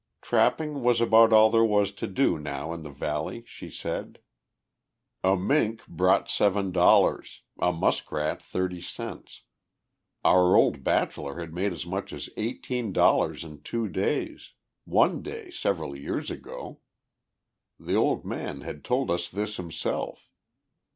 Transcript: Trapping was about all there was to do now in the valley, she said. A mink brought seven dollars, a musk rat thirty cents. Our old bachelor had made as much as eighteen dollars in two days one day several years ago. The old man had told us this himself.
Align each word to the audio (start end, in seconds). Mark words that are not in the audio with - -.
Trapping 0.23 0.81
was 0.81 0.99
about 0.99 1.31
all 1.31 1.51
there 1.51 1.63
was 1.63 1.91
to 1.91 2.07
do 2.07 2.39
now 2.39 2.73
in 2.73 2.81
the 2.81 2.89
valley, 2.89 3.43
she 3.45 3.69
said. 3.69 4.17
A 5.23 5.35
mink 5.37 5.85
brought 5.85 6.27
seven 6.27 6.71
dollars, 6.71 7.43
a 7.59 7.71
musk 7.71 8.11
rat 8.11 8.41
thirty 8.41 8.81
cents. 8.81 9.43
Our 10.25 10.55
old 10.55 10.83
bachelor 10.83 11.39
had 11.39 11.53
made 11.53 11.71
as 11.71 11.85
much 11.85 12.11
as 12.13 12.31
eighteen 12.35 12.91
dollars 12.91 13.43
in 13.43 13.61
two 13.61 13.87
days 13.89 14.53
one 14.85 15.21
day 15.21 15.51
several 15.51 15.95
years 15.95 16.31
ago. 16.31 16.79
The 17.79 17.93
old 17.93 18.25
man 18.25 18.61
had 18.61 18.83
told 18.83 19.11
us 19.11 19.29
this 19.29 19.57
himself. 19.57 20.31